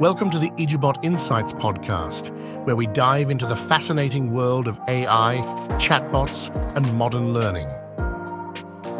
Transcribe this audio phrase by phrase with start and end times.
[0.00, 2.32] Welcome to the EduBot Insights podcast,
[2.66, 5.36] where we dive into the fascinating world of AI,
[5.78, 7.68] chatbots, and modern learning.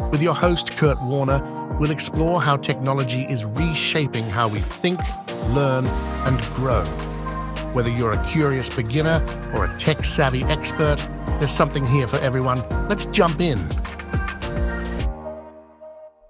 [0.09, 1.41] With your host, Kurt Warner,
[1.79, 5.01] we'll explore how technology is reshaping how we think,
[5.49, 6.85] learn, and grow.
[7.73, 9.21] Whether you're a curious beginner
[9.53, 11.05] or a tech savvy expert,
[11.39, 12.63] there's something here for everyone.
[12.87, 13.59] Let's jump in.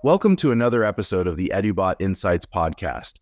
[0.02, 3.20] Welcome to another episode of the EduBot Insights podcast.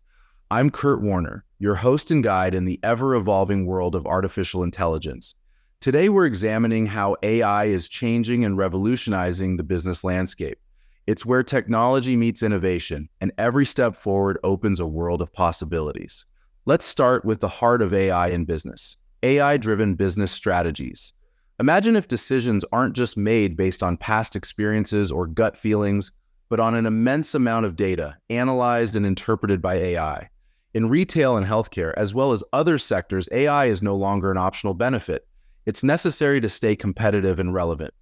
[0.54, 5.34] I'm Kurt Warner, your host and guide in the ever evolving world of artificial intelligence.
[5.80, 10.60] Today, we're examining how AI is changing and revolutionizing the business landscape.
[11.08, 16.24] It's where technology meets innovation, and every step forward opens a world of possibilities.
[16.66, 21.12] Let's start with the heart of AI in business AI driven business strategies.
[21.58, 26.12] Imagine if decisions aren't just made based on past experiences or gut feelings,
[26.48, 30.30] but on an immense amount of data analyzed and interpreted by AI.
[30.74, 34.74] In retail and healthcare, as well as other sectors, AI is no longer an optional
[34.74, 35.24] benefit.
[35.66, 37.94] It's necessary to stay competitive and relevant.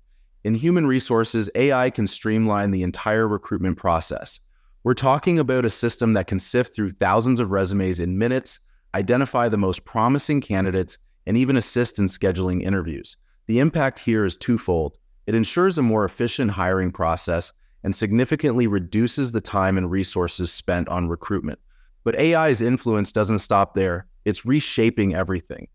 [0.43, 4.41] In human resources, AI can streamline the entire recruitment process.
[4.85, 8.59] We're talking about a system that can sift through thousands of resumes in minutes,
[8.95, 13.19] identify the most promising candidates, and even assist in scheduling interviews.
[13.49, 14.97] The impact here is twofold.
[15.27, 17.53] It ensures a more efficient hiring process
[17.85, 21.59] and significantly reduces the time and resources spent on recruitment.
[22.05, 25.69] But AI's influence doesn't stop there, it's reshaping everything.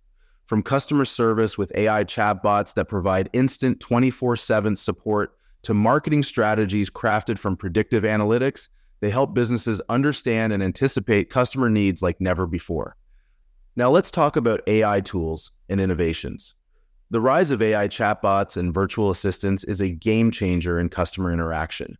[0.46, 5.34] From customer service with AI chatbots that provide instant 24 7 support
[5.64, 12.02] to marketing strategies crafted from predictive analytics, they help businesses understand and anticipate customer needs
[12.02, 12.96] like never before.
[13.76, 16.56] Now, let's talk about AI tools and innovations.
[17.10, 21.98] The rise of AI chatbots and virtual assistants is a game changer in customer interaction.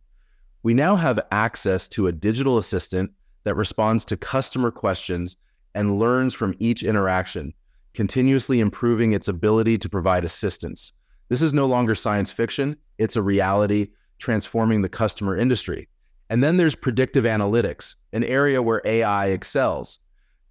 [0.62, 3.12] We now have access to a digital assistant
[3.48, 5.34] that responds to customer questions
[5.74, 7.54] and learns from each interaction,
[7.94, 10.92] continuously improving its ability to provide assistance.
[11.30, 15.88] This is no longer science fiction, it's a reality transforming the customer industry.
[16.28, 19.98] And then there's predictive analytics, an area where AI excels.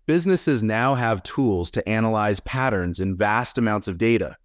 [0.08, 4.36] Businesses now have tools to analyze patterns in vast amounts of data,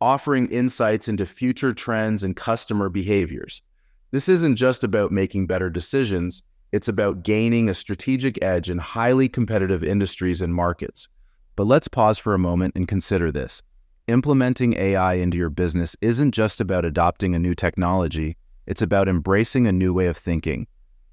[0.00, 3.62] offering insights into future trends and customer behaviors.
[4.10, 6.42] This isn't just about making better decisions,
[6.72, 11.08] it's about gaining a strategic edge in highly competitive industries and markets.
[11.56, 13.60] But let's pause for a moment and consider this.
[14.06, 18.36] Implementing AI into your business isn't just about adopting a new technology,
[18.66, 20.66] it's about embracing a new way of thinking.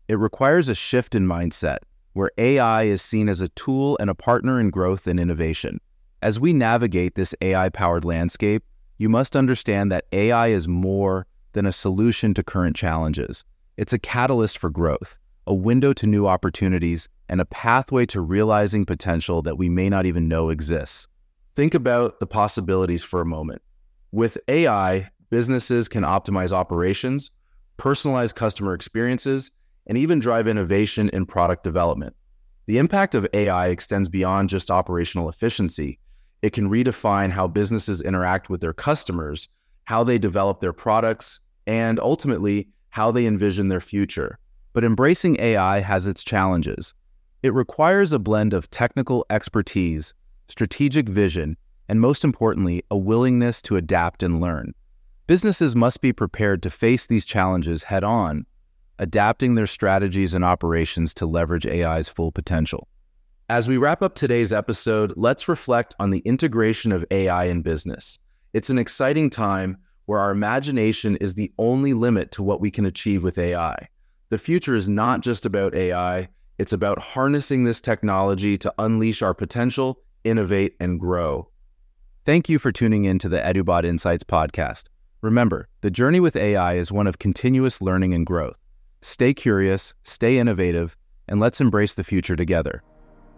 [0.08, 1.80] It requires a shift in mindset,
[2.14, 5.80] where AI is seen as a tool and a partner in growth and innovation.
[6.22, 8.64] As we navigate this AI powered landscape,
[9.00, 13.44] you must understand that AI is more than a solution to current challenges.
[13.76, 18.86] It's a catalyst for growth a window to new opportunities, and a pathway to realizing
[18.86, 21.08] potential that we may not even know exists.
[21.56, 23.62] Think about the possibilities for a moment.
[24.12, 27.32] With AI, businesses can optimize operations,
[27.78, 29.50] personalize customer experiences,
[29.88, 32.16] and even drive innovation in product development.
[32.66, 36.00] The impact of AI extends beyond just operational efficiency.
[36.42, 39.48] It can redefine how businesses interact with their customers,
[39.86, 44.40] how they develop their products, and ultimately, how they envision their future.
[44.78, 46.94] But embracing AI has its challenges.
[47.42, 50.14] It requires a blend of technical expertise,
[50.50, 51.58] strategic vision,
[51.90, 54.76] and most importantly, a willingness to adapt and learn.
[55.26, 58.46] Businesses must be prepared to face these challenges head on,
[59.00, 62.88] adapting their strategies and operations to leverage AI's full potential.
[63.50, 68.20] As we wrap up today's episode, let's reflect on the integration of AI in business.
[68.54, 72.86] It's an exciting time where our imagination is the only limit to what we can
[72.86, 73.88] achieve with AI.
[74.30, 76.28] The future is not just about AI,
[76.58, 81.48] it's about harnessing this technology to unleash our potential, innovate, and grow.
[82.26, 84.86] Thank you for tuning in to the EduBot Insights podcast.
[85.22, 88.58] Remember, the journey with AI is one of continuous learning and growth.
[89.02, 90.98] Stay curious, stay innovative,
[91.30, 92.84] and let's embrace the future together.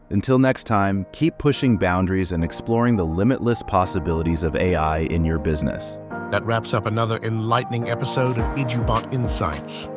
[0.10, 5.38] Until next time, keep pushing boundaries and exploring the limitless possibilities of AI in your
[5.38, 6.00] business.
[6.32, 9.88] That wraps up another enlightening episode of EduBot Insights.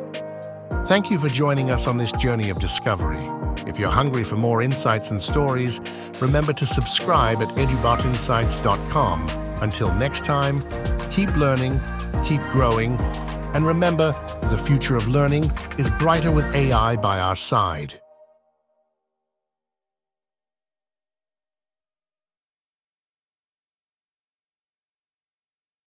[0.85, 3.25] Thank you for joining us on this journey of discovery.
[3.65, 5.79] If you're hungry for more insights and stories,
[6.21, 9.29] remember to subscribe at edubotinsights.com.
[9.61, 10.61] Until next time,
[11.09, 11.79] keep learning,
[12.25, 12.99] keep growing,
[13.53, 14.11] and remember,
[14.49, 18.02] the future of learning is brighter with AI by our side.